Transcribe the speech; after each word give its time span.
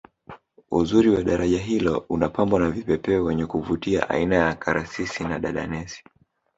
uzuri 0.71 1.09
wa 1.09 1.23
daraja 1.23 1.59
hilo 1.59 2.05
unapambwa 2.09 2.59
na 2.59 2.69
vipepeo 2.71 3.23
wenye 3.23 3.45
kuvutia 3.45 4.09
aina 4.09 4.35
ya 4.35 4.55
karasisi 4.55 5.23
na 5.23 5.39
dadanesi 5.39 6.03